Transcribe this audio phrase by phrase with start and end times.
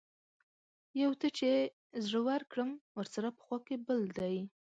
[1.03, 1.49] يو ته چې
[2.05, 4.35] زړۀ ورکړم ورسره پۀ خوا کښې بل دے